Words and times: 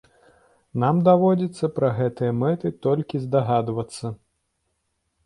Нам 0.83 1.01
даводзіцца 1.07 1.69
пра 1.75 1.91
гэтыя 1.99 2.31
мэты 2.39 2.71
толькі 2.87 3.21
здагадвацца. 3.27 4.13